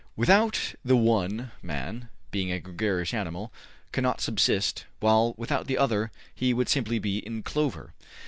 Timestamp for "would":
6.55-6.69